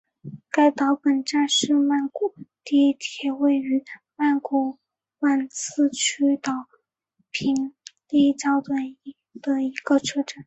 [0.75, 3.83] 岛本站是曼谷地铁位于
[4.15, 4.79] 曼谷
[5.19, 6.51] 挽赐区岛
[7.31, 7.75] 本
[8.09, 9.15] 立交的一
[9.85, 10.37] 个车站。